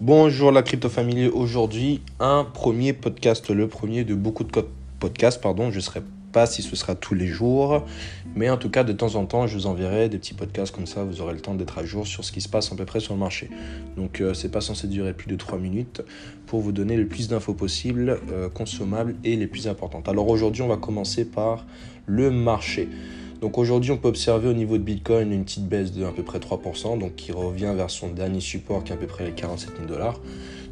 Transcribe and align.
Bonjour 0.00 0.50
la 0.50 0.62
crypto 0.62 0.88
famille. 0.88 1.26
Aujourd'hui, 1.26 2.00
un 2.20 2.44
premier 2.44 2.94
podcast, 2.94 3.50
le 3.50 3.68
premier 3.68 4.02
de 4.02 4.14
beaucoup 4.14 4.44
de 4.44 4.64
podcasts, 4.98 5.42
pardon. 5.42 5.70
Je 5.70 5.76
ne 5.76 5.80
sais 5.82 6.02
pas 6.32 6.46
si 6.46 6.62
ce 6.62 6.74
sera 6.74 6.94
tous 6.94 7.14
les 7.14 7.26
jours, 7.26 7.84
mais 8.34 8.48
en 8.48 8.56
tout 8.56 8.70
cas, 8.70 8.82
de 8.82 8.94
temps 8.94 9.16
en 9.16 9.26
temps, 9.26 9.46
je 9.46 9.54
vous 9.58 9.66
enverrai 9.66 10.08
des 10.08 10.16
petits 10.16 10.32
podcasts 10.32 10.74
comme 10.74 10.86
ça. 10.86 11.04
Vous 11.04 11.20
aurez 11.20 11.34
le 11.34 11.40
temps 11.40 11.54
d'être 11.54 11.76
à 11.76 11.84
jour 11.84 12.06
sur 12.06 12.24
ce 12.24 12.32
qui 12.32 12.40
se 12.40 12.48
passe 12.48 12.72
à 12.72 12.76
peu 12.76 12.86
près 12.86 12.98
sur 12.98 13.12
le 13.12 13.20
marché. 13.20 13.50
Donc, 13.98 14.22
euh, 14.22 14.32
c'est 14.32 14.48
pas 14.48 14.62
censé 14.62 14.86
durer 14.86 15.12
plus 15.12 15.28
de 15.28 15.36
3 15.36 15.58
minutes 15.58 16.00
pour 16.46 16.60
vous 16.60 16.72
donner 16.72 16.96
le 16.96 17.06
plus 17.06 17.28
d'infos 17.28 17.52
possible, 17.52 18.20
euh, 18.32 18.48
consommables 18.48 19.16
et 19.22 19.36
les 19.36 19.48
plus 19.48 19.68
importantes. 19.68 20.08
Alors 20.08 20.30
aujourd'hui, 20.30 20.62
on 20.62 20.68
va 20.68 20.78
commencer 20.78 21.26
par 21.26 21.66
le 22.06 22.30
marché. 22.30 22.88
Donc 23.40 23.56
aujourd'hui, 23.56 23.90
on 23.90 23.96
peut 23.96 24.08
observer 24.08 24.48
au 24.48 24.52
niveau 24.52 24.76
de 24.76 24.82
Bitcoin 24.82 25.32
une 25.32 25.44
petite 25.44 25.66
baisse 25.66 25.92
de 25.92 26.04
à 26.04 26.12
peu 26.12 26.22
près 26.22 26.38
3%, 26.38 26.98
donc 26.98 27.16
qui 27.16 27.32
revient 27.32 27.72
vers 27.74 27.88
son 27.88 28.08
dernier 28.08 28.40
support 28.40 28.84
qui 28.84 28.92
est 28.92 28.94
à 28.94 28.98
peu 28.98 29.06
près 29.06 29.24
les 29.24 29.32
47 29.32 29.76
000 29.76 29.88
dollars. 29.88 30.20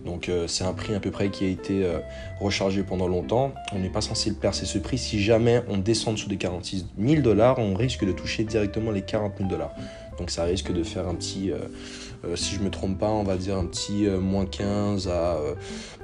Donc 0.04 0.28
euh, 0.28 0.46
c'est 0.46 0.64
un 0.64 0.74
prix 0.74 0.94
à 0.94 1.00
peu 1.00 1.10
près 1.10 1.30
qui 1.30 1.44
a 1.46 1.48
été 1.48 1.84
euh, 1.84 1.98
rechargé 2.40 2.82
pendant 2.82 3.08
longtemps. 3.08 3.52
On 3.72 3.78
n'est 3.78 3.88
pas 3.88 4.02
censé 4.02 4.28
le 4.28 4.36
percer 4.36 4.66
ce 4.66 4.78
prix. 4.78 4.98
Si 4.98 5.20
jamais 5.20 5.62
on 5.68 5.78
descend 5.78 6.14
dessous 6.14 6.28
des 6.28 6.36
46 6.36 6.86
000 6.98 7.22
dollars, 7.22 7.58
on 7.58 7.74
risque 7.74 8.04
de 8.04 8.12
toucher 8.12 8.44
directement 8.44 8.90
les 8.90 9.02
40 9.02 9.38
000 9.38 9.48
dollars. 9.48 9.72
Donc 10.18 10.30
ça 10.30 10.44
risque 10.44 10.72
de 10.72 10.82
faire 10.82 11.08
un 11.08 11.14
petit, 11.14 11.50
euh, 11.50 12.36
si 12.36 12.54
je 12.54 12.60
me 12.60 12.70
trompe 12.70 12.98
pas, 12.98 13.08
on 13.08 13.22
va 13.22 13.36
dire 13.36 13.56
un 13.56 13.66
petit 13.66 14.06
moins 14.06 14.44
15 14.44 15.08
à 15.08 15.38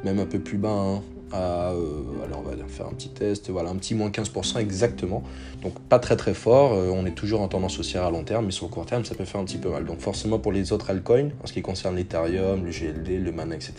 même 0.03 0.19
un 0.19 0.27
peu 0.27 0.39
plus 0.39 0.59
bas, 0.59 0.71
hein 0.71 1.03
euh, 1.35 2.25
alors 2.25 2.43
on 2.45 2.49
va 2.49 2.57
faire 2.69 2.87
un 2.87 2.93
petit 2.93 3.09
test, 3.09 3.51
voilà, 3.51 3.71
un 3.71 3.77
petit 3.77 3.95
moins 3.95 4.11
15% 4.11 4.59
exactement. 4.59 5.23
Donc 5.63 5.79
pas 5.81 5.99
très 5.99 6.17
très 6.17 6.35
fort, 6.35 6.73
euh, 6.73 6.91
on 6.93 7.07
est 7.07 7.15
toujours 7.15 7.41
en 7.41 7.49
tendance 7.49 7.79
haussière 7.79 8.05
à 8.05 8.11
long 8.11 8.25
terme, 8.25 8.47
mais 8.47 8.53
sur 8.53 8.67
le 8.67 8.73
court 8.73 8.87
terme 8.87 9.05
ça 9.05 9.15
peut 9.15 9.25
faire 9.25 9.41
un 9.41 9.45
petit 9.45 9.59
peu 9.59 9.71
mal. 9.71 9.85
Donc 9.85 10.01
forcément 10.01 10.39
pour 10.39 10.53
les 10.53 10.73
autres 10.73 10.91
altcoins, 10.91 11.31
en 11.43 11.47
ce 11.47 11.53
qui 11.53 11.63
concerne 11.63 11.97
l'Ethereum, 11.97 12.65
le 12.65 12.71
GLD, 12.71 13.23
le 13.23 13.33
MANA, 13.33 13.57
etc., 13.57 13.75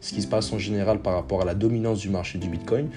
ce 0.00 0.12
qui 0.14 0.22
se 0.22 0.28
passe 0.28 0.52
en 0.52 0.58
général 0.58 1.00
par 1.00 1.14
rapport 1.14 1.42
à 1.42 1.44
la 1.44 1.54
dominance 1.54 1.98
du 1.98 2.10
marché 2.10 2.38
du 2.38 2.48
Bitcoin, 2.48 2.90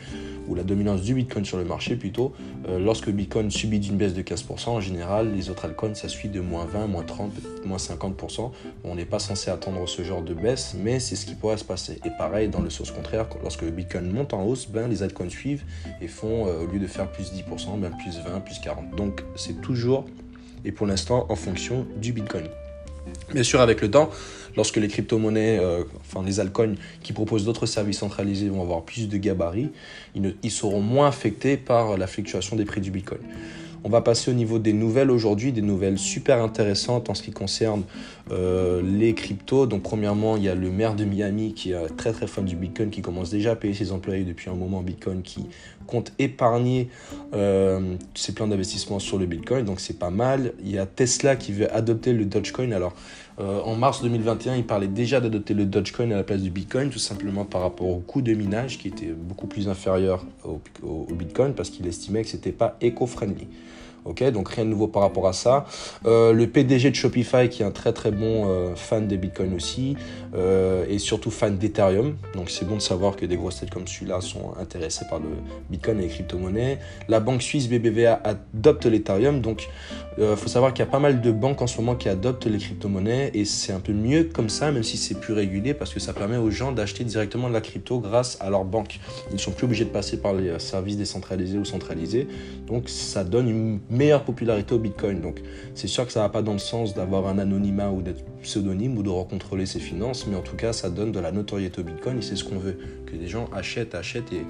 ou 0.50 0.56
la 0.56 0.64
dominance 0.64 1.02
du 1.02 1.14
Bitcoin 1.14 1.46
sur 1.46 1.58
le 1.58 1.64
marché 1.64 1.96
plutôt, 1.96 2.34
euh, 2.68 2.80
lorsque 2.80 3.10
Bitcoin 3.10 3.52
subit 3.52 3.80
une 3.88 3.98
baisse 3.98 4.16
de 4.16 4.24
15%, 4.24 4.70
en 4.70 4.82
général, 4.82 5.34
les 5.34 5.50
autres 5.50 5.66
altcoins, 5.66 5.94
ça 5.94 6.10
suit 6.10 6.28
de 6.28 6.42
moins 6.42 6.66
20, 6.66 6.88
moins 6.88 7.04
30, 7.04 7.32
moins 7.66 7.78
50%. 7.78 8.52
On 8.84 8.96
n'est 8.96 9.06
pas 9.06 9.20
censé 9.20 9.52
attendre 9.52 9.88
ce 9.88 10.04
genre 10.04 10.24
de 10.24 10.34
baisse, 10.34 10.76
mais 10.78 11.00
c'est 11.00 11.16
ce 11.16 11.28
qui 11.28 11.36
pourrait 11.36 11.58
se 11.58 11.64
passer. 11.64 12.00
Et 12.04 12.10
pareil, 12.18 12.50
dans 12.50 12.62
le 12.62 12.72
sens 12.72 12.92
contraire, 12.92 13.28
lorsque 13.44 13.64
Bitcoin 13.80 14.12
monte 14.12 14.34
en 14.34 14.44
hausse, 14.44 14.68
ben, 14.68 14.88
les 14.88 15.04
altcoins 15.04 15.30
suivent 15.30 15.64
et 16.02 16.08
font, 16.08 16.48
euh, 16.48 16.64
au 16.64 16.68
lieu 16.68 16.80
de 16.80 16.88
faire 16.88 17.10
plus 17.12 17.32
10%, 17.32 17.78
ben, 17.78 17.92
plus 17.92 18.20
20, 18.20 18.42
plus 18.42 18.60
40. 18.60 18.96
Donc 18.96 19.24
c'est 19.36 19.62
toujours, 19.62 20.06
et 20.66 20.72
pour 20.72 20.86
l'instant, 20.86 21.26
en 21.30 21.36
fonction 21.36 21.86
du 21.98 22.12
Bitcoin. 22.14 22.46
Bien 23.34 23.44
sûr, 23.44 23.62
avec 23.62 23.82
le 23.82 23.90
temps, 23.90 24.10
lorsque 24.56 24.78
les 24.78 24.88
crypto-monnaies, 24.88 25.58
euh, 25.60 25.84
enfin 26.02 26.24
les 26.26 26.40
altcoins 26.40 26.76
qui 27.02 27.14
proposent 27.14 27.46
d'autres 27.46 27.66
services 27.66 28.00
centralisés 28.00 28.50
vont 28.50 28.62
avoir 28.62 28.84
plus 28.84 29.08
de 29.08 29.18
gabarits, 29.18 29.72
ils, 30.16 30.36
ils 30.44 30.52
seront 30.52 30.82
moins 30.82 31.08
affectés 31.08 31.58
par 31.58 31.98
la 31.98 32.08
fluctuation 32.08 32.56
des 32.56 32.66
prix 32.66 32.82
du 32.82 32.92
Bitcoin. 32.92 33.22
On 33.84 33.90
va 33.90 34.02
passer 34.02 34.32
au 34.32 34.34
niveau 34.34 34.60
des 34.60 34.74
nouvelles 34.74 35.12
aujourd'hui, 35.12 35.52
des 35.52 35.62
nouvelles 35.62 35.98
super 35.98 36.42
intéressantes 36.44 37.10
en 37.10 37.14
ce 37.14 37.24
qui 37.24 37.32
concerne 37.32 37.84
euh, 38.32 38.82
les 38.82 39.14
cryptos. 39.14 39.68
Donc 39.68 39.84
premièrement, 39.84 40.38
il 40.38 40.44
y 40.44 40.50
a 40.50 40.56
le 40.56 40.70
maire 40.70 40.96
de 40.96 41.06
Miami 41.06 41.54
qui 41.54 41.72
est 41.72 41.96
très 41.96 42.12
très 42.12 42.28
fan 42.28 42.46
du 42.46 42.56
Bitcoin, 42.56 42.90
qui 42.90 43.02
commence 43.02 43.30
déjà 43.30 43.52
à 43.52 43.56
payer 43.56 43.74
ses 43.74 43.92
employés 43.92 44.26
depuis 44.26 44.50
un 44.50 44.56
moment 44.56 44.82
Bitcoin, 44.82 45.22
qui 45.22 45.46
compte 45.90 46.14
épargner 46.20 46.90
euh, 47.34 47.96
ses 48.16 48.34
plans 48.34 48.48
d'investissement 48.48 49.00
sur 49.00 49.18
le 49.18 49.26
Bitcoin. 49.26 49.66
Donc 49.66 49.80
c'est 49.80 49.98
pas 49.98 50.10
mal. 50.10 50.54
Il 50.64 50.72
y 50.72 50.78
a 50.78 50.86
Tesla 50.86 51.36
qui 51.36 51.52
veut 51.52 51.74
adopter 51.74 52.14
le 52.14 52.26
Dogecoin. 52.26 52.72
Alors 52.72 52.94
euh, 53.40 53.62
en 53.62 53.76
mars 53.76 54.02
2021, 54.02 54.56
il 54.56 54.66
parlait 54.66 54.88
déjà 54.88 55.20
d'adopter 55.20 55.54
le 55.54 55.66
Dogecoin 55.66 56.12
à 56.12 56.16
la 56.16 56.24
place 56.24 56.42
du 56.42 56.52
Bitcoin, 56.52 56.90
tout 56.90 57.00
simplement 57.00 57.46
par 57.46 57.62
rapport 57.62 57.88
au 57.88 58.00
coût 58.00 58.22
de 58.22 58.34
minage 58.34 58.78
qui 58.78 58.88
était 58.88 59.08
beaucoup 59.08 59.48
plus 59.48 59.68
inférieur 59.68 60.26
au, 60.46 60.62
au 60.84 61.14
Bitcoin 61.14 61.54
parce 61.54 61.70
qu'il 61.70 61.88
estimait 61.88 62.24
que 62.24 62.30
c'était 62.30 62.52
pas 62.52 62.78
éco-friendly. 62.82 63.48
Ok, 64.06 64.24
donc 64.32 64.50
rien 64.50 64.66
de 64.66 64.70
nouveau 64.70 64.88
par 64.88 65.02
rapport 65.02 65.28
à 65.28 65.34
ça. 65.34 65.66
Euh, 66.06 66.32
le 66.34 66.48
PDG 66.48 66.92
de 66.92 66.96
Shopify, 66.96 67.50
qui 67.50 67.64
est 67.64 67.66
un 67.66 67.72
très 67.72 67.94
très 67.94 68.12
bon 68.12 68.50
euh, 68.50 68.76
fan 68.76 69.08
des 69.08 69.18
Bitcoin 69.18 69.54
aussi, 69.54 69.96
euh, 70.36 70.86
et 70.90 71.00
surtout 71.00 71.32
fan 71.32 71.58
d'Ethereum. 71.58 72.16
Donc 72.34 72.50
c'est 72.50 72.66
bon 72.66 72.76
de 72.76 72.82
savoir 72.82 73.16
que 73.16 73.26
des 73.26 73.36
grosses 73.36 73.60
têtes 73.60 73.72
comme 73.72 73.88
celui-là 73.88 74.22
sont 74.22 74.54
intéressés 74.60 75.06
par 75.10 75.20
le 75.20 75.30
Bitcoin 75.70 76.00
et 76.00 76.04
les 76.04 76.08
crypto-monnaies. 76.08 76.80
La 77.08 77.20
banque 77.20 77.42
suisse 77.42 77.68
BBVA 77.68 78.22
adopte 78.24 78.86
l'Ethereum. 78.86 79.42
Donc 79.42 79.68
il 80.18 80.36
faut 80.36 80.50
savoir 80.50 80.74
qu'il 80.74 80.84
y 80.84 80.88
a 80.88 80.92
pas 80.92 81.00
mal 81.00 81.22
de 81.22 81.32
banques 81.32 81.62
en 81.62 81.68
ce 81.68 81.78
moment 81.78 81.96
qui 81.96 82.10
adoptent 82.10 82.46
les 82.46 82.58
crypto-monnaies, 82.58 83.32
et 83.34 83.46
c'est 83.46 83.72
un 83.72 83.80
peu 83.80 83.94
mieux 83.94 84.26
comme 84.26 84.50
ça, 84.50 84.72
même 84.72 84.84
si 84.84 84.98
c'est 84.98 85.18
plus 85.18 85.34
régulier, 85.34 85.74
parce 85.74 85.94
que 85.94 86.00
ça 86.00 86.14
permet 86.14 86.36
aux 86.36 86.50
gens 86.50 86.72
d'acheter 86.74 87.06
directement 87.06 87.48
de 87.48 87.54
la 87.54 87.62
crypto 87.62 88.00
grâce 88.00 88.38
à 88.42 88.50
leur 88.50 88.66
banque. 88.66 89.00
Ils 89.30 89.36
ne 89.36 89.40
sont 89.40 89.52
plus 89.52 89.66
obligés 89.66 89.86
de 89.86 89.90
passer 89.90 90.18
par 90.18 90.34
les 90.34 90.60
services 90.60 90.98
décentralisés 90.98 91.58
ou 91.58 91.66
centralisés. 91.66 92.28
Donc 92.68 92.90
ça 92.90 93.24
donne 93.24 93.50
une 93.50 93.80
meilleure 94.00 94.24
popularité 94.24 94.74
au 94.74 94.80
Bitcoin. 94.80 95.20
Donc 95.20 95.42
c'est 95.76 95.88
sûr 95.88 96.06
que 96.06 96.12
ça 96.12 96.22
va 96.22 96.30
pas 96.30 96.42
dans 96.42 96.54
le 96.54 96.60
sens 96.60 96.96
d'avoir 96.96 97.28
un 97.28 97.38
anonymat 97.38 97.92
ou 97.92 98.02
d'être 98.02 98.24
pseudonyme 98.42 98.98
ou 98.98 99.04
de 99.04 99.10
recontrôler 99.10 99.66
ses 99.66 99.82
finances, 99.82 100.26
mais 100.26 100.38
en 100.38 100.42
tout 100.42 100.56
cas 100.56 100.72
ça 100.72 100.90
donne 100.90 101.12
de 101.12 101.20
la 101.20 101.32
notoriété 101.32 101.82
au 101.82 101.84
Bitcoin 101.84 102.18
et 102.18 102.22
c'est 102.22 102.38
ce 102.38 102.46
qu'on 102.46 102.58
veut, 102.58 102.78
que 103.06 103.16
les 103.16 103.28
gens 103.28 103.50
achètent, 103.54 103.96
achètent 103.96 104.32
et 104.32 104.46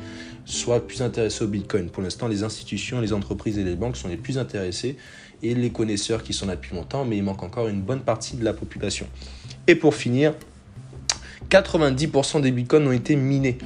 soient 0.46 0.86
plus 0.86 1.02
intéressés 1.02 1.44
au 1.44 1.48
Bitcoin. 1.48 1.90
Pour 1.90 2.04
l'instant, 2.04 2.28
les 2.28 2.44
institutions, 2.44 3.02
les 3.02 3.12
entreprises 3.12 3.58
et 3.58 3.64
les 3.64 3.76
banques 3.76 3.98
sont 3.98 4.08
les 4.08 4.18
plus 4.18 4.38
intéressés 4.38 4.98
et 5.42 5.56
les 5.56 5.72
connaisseurs 5.72 6.22
qui 6.22 6.34
sont 6.34 6.46
là 6.46 6.56
depuis 6.56 6.76
longtemps, 6.76 7.04
mais 7.04 7.18
il 7.18 7.24
manque 7.24 7.42
encore 7.42 7.68
une 7.68 7.82
bonne 7.82 8.02
partie 8.02 8.38
de 8.38 8.46
la 8.46 8.54
population. 8.54 9.08
Et 9.66 9.74
pour 9.74 9.96
finir, 9.96 10.36
90% 11.50 12.42
des 12.42 12.52
bitcoins 12.52 12.88
ont 12.88 12.92
été 12.92 13.16
minés. 13.16 13.58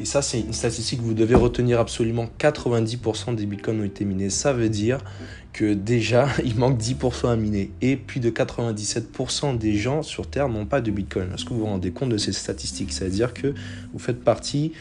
Et 0.00 0.04
ça, 0.04 0.22
c'est 0.22 0.40
une 0.40 0.52
statistique 0.52 1.00
que 1.00 1.04
vous 1.04 1.14
devez 1.14 1.34
retenir 1.34 1.80
absolument. 1.80 2.28
90% 2.38 3.34
des 3.34 3.46
bitcoins 3.46 3.80
ont 3.80 3.84
été 3.84 4.04
minés. 4.04 4.30
Ça 4.30 4.52
veut 4.52 4.68
dire 4.68 4.98
que 5.52 5.74
déjà, 5.74 6.28
il 6.44 6.56
manque 6.56 6.78
10% 6.78 7.30
à 7.30 7.36
miner. 7.36 7.70
Et 7.80 7.96
plus 7.96 8.20
de 8.20 8.30
97% 8.30 9.58
des 9.58 9.76
gens 9.76 10.02
sur 10.02 10.28
Terre 10.28 10.48
n'ont 10.48 10.66
pas 10.66 10.80
de 10.80 10.90
bitcoin. 10.90 11.32
Est-ce 11.34 11.44
que 11.44 11.50
vous 11.50 11.60
vous 11.60 11.66
rendez 11.66 11.90
compte 11.90 12.10
de 12.10 12.18
ces 12.18 12.32
statistiques? 12.32 12.92
Ça 12.92 13.04
veut 13.04 13.10
dire 13.10 13.34
que 13.34 13.54
vous 13.92 13.98
faites 13.98 14.22
partie 14.22 14.72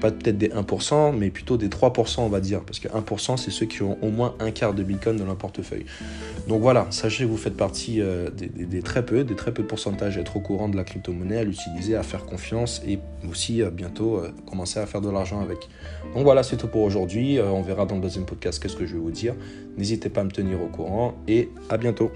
pas 0.00 0.10
peut-être 0.10 0.38
des 0.38 0.48
1%, 0.48 1.16
mais 1.16 1.30
plutôt 1.30 1.56
des 1.56 1.68
3%, 1.68 2.20
on 2.20 2.28
va 2.28 2.40
dire. 2.40 2.60
Parce 2.60 2.78
que 2.78 2.88
1%, 2.88 3.36
c'est 3.36 3.50
ceux 3.50 3.66
qui 3.66 3.82
ont 3.82 3.98
au 4.02 4.10
moins 4.10 4.34
un 4.38 4.50
quart 4.50 4.74
de 4.74 4.82
Bitcoin 4.82 5.16
dans 5.16 5.26
leur 5.26 5.36
portefeuille. 5.36 5.86
Donc 6.48 6.62
voilà, 6.62 6.86
sachez 6.90 7.24
que 7.24 7.28
vous 7.28 7.36
faites 7.36 7.56
partie 7.56 8.00
euh, 8.00 8.30
des, 8.30 8.82
très 8.82 9.04
peu, 9.04 9.24
des 9.24 9.34
très 9.34 9.52
peu 9.52 9.62
de 9.62 9.68
pourcentage 9.68 10.18
à 10.18 10.20
être 10.20 10.36
au 10.36 10.40
courant 10.40 10.68
de 10.68 10.76
la 10.76 10.84
crypto-monnaie, 10.84 11.38
à 11.38 11.44
l'utiliser, 11.44 11.96
à 11.96 12.02
faire 12.02 12.24
confiance 12.24 12.80
et 12.86 12.98
aussi 13.28 13.62
euh, 13.62 13.70
bientôt 13.70 14.18
euh, 14.18 14.30
commencer 14.46 14.78
à 14.78 14.86
faire 14.86 15.00
de 15.00 15.10
l'argent 15.10 15.40
avec. 15.40 15.58
Donc 16.14 16.24
voilà, 16.24 16.42
c'est 16.42 16.56
tout 16.56 16.68
pour 16.68 16.82
aujourd'hui. 16.82 17.40
on 17.40 17.62
verra 17.62 17.86
dans 17.86 17.96
le 17.96 18.02
deuxième 18.02 18.24
podcast 18.24 18.62
qu'est-ce 18.62 18.76
que 18.76 18.86
je 18.86 18.94
vais 18.94 19.00
vous 19.00 19.10
dire. 19.10 19.34
N'hésitez 20.02 20.14
pas 20.14 20.22
à 20.22 20.24
me 20.24 20.32
tenir 20.32 20.60
au 20.60 20.66
courant 20.66 21.14
et 21.28 21.48
à 21.70 21.78
bientôt. 21.78 22.10